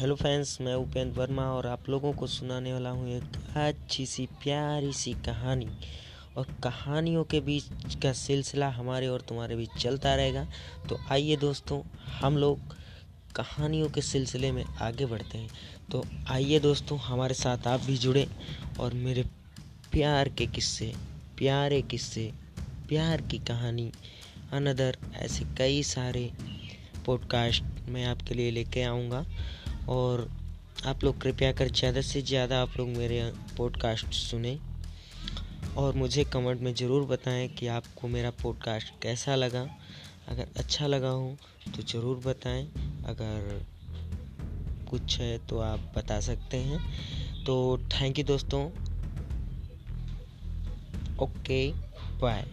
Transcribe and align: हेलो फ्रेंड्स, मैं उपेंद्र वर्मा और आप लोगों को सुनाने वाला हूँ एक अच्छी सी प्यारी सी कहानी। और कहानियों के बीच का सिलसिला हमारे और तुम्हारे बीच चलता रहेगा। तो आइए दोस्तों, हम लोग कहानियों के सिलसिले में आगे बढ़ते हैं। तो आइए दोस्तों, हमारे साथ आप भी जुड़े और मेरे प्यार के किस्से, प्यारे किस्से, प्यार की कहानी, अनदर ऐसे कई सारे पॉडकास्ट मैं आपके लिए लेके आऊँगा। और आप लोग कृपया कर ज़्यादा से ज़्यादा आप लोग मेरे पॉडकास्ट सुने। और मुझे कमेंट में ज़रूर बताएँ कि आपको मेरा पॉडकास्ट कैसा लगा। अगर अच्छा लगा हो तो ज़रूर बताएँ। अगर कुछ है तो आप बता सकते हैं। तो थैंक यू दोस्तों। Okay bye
हेलो 0.00 0.14
फ्रेंड्स, 0.14 0.60
मैं 0.60 0.74
उपेंद्र 0.74 1.20
वर्मा 1.20 1.42
और 1.42 1.66
आप 1.66 1.88
लोगों 1.88 2.12
को 2.12 2.26
सुनाने 2.26 2.72
वाला 2.72 2.90
हूँ 2.90 3.08
एक 3.08 3.56
अच्छी 3.56 4.06
सी 4.06 4.26
प्यारी 4.26 4.92
सी 4.92 5.12
कहानी। 5.12 5.68
और 6.36 6.46
कहानियों 6.62 7.24
के 7.24 7.40
बीच 7.40 7.94
का 8.02 8.12
सिलसिला 8.12 8.68
हमारे 8.68 9.06
और 9.06 9.20
तुम्हारे 9.20 9.56
बीच 9.56 9.70
चलता 9.78 10.14
रहेगा। 10.14 10.44
तो 10.88 10.98
आइए 11.10 11.36
दोस्तों, 11.36 11.82
हम 12.20 12.36
लोग 12.36 12.58
कहानियों 13.36 13.88
के 13.88 14.00
सिलसिले 14.00 14.52
में 14.52 14.64
आगे 14.64 15.06
बढ़ते 15.06 15.38
हैं। 15.38 15.48
तो 15.92 16.04
आइए 16.28 16.60
दोस्तों, 16.60 16.98
हमारे 16.98 17.34
साथ 17.34 17.66
आप 17.66 17.80
भी 17.80 17.96
जुड़े 17.96 18.28
और 18.80 18.94
मेरे 18.94 19.22
प्यार 19.92 20.28
के 20.28 20.46
किस्से, 20.46 20.92
प्यारे 21.38 21.82
किस्से, 21.82 22.32
प्यार 22.88 23.20
की 23.20 23.38
कहानी, 23.38 23.92
अनदर 24.52 24.96
ऐसे 25.14 25.44
कई 25.58 25.82
सारे 25.82 26.30
पॉडकास्ट 27.06 27.88
मैं 27.88 28.04
आपके 28.04 28.34
लिए 28.34 28.50
लेके 28.50 28.82
आऊँगा। 28.82 29.26
और 29.88 30.28
आप 30.86 31.04
लोग 31.04 31.20
कृपया 31.20 31.52
कर 31.52 31.68
ज़्यादा 31.68 32.00
से 32.00 32.22
ज़्यादा 32.22 32.60
आप 32.62 32.76
लोग 32.78 32.88
मेरे 32.88 33.20
पॉडकास्ट 33.58 34.06
सुने। 34.06 34.58
और 35.76 35.94
मुझे 35.94 36.24
कमेंट 36.24 36.60
में 36.60 36.74
ज़रूर 36.74 37.06
बताएँ 37.06 37.48
कि 37.48 37.66
आपको 37.66 38.08
मेरा 38.08 38.30
पॉडकास्ट 38.42 38.92
कैसा 39.02 39.34
लगा। 39.34 39.66
अगर 40.28 40.48
अच्छा 40.56 40.86
लगा 40.86 41.08
हो 41.08 41.36
तो 41.76 41.82
ज़रूर 41.82 42.16
बताएँ। 42.26 42.64
अगर 43.06 43.64
कुछ 44.90 45.18
है 45.20 45.38
तो 45.46 45.58
आप 45.58 45.92
बता 45.96 46.20
सकते 46.20 46.56
हैं। 46.56 47.44
तो 47.44 47.78
थैंक 47.92 48.18
यू 48.18 48.24
दोस्तों। 48.24 48.64
Okay 51.24 51.72
bye 52.20 52.44